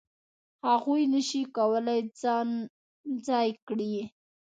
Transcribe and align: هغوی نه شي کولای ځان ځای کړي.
هغوی 0.67 1.03
نه 1.13 1.21
شي 1.29 1.41
کولای 1.57 1.99
ځان 2.21 2.49
ځای 3.27 3.49
کړي. 3.67 3.95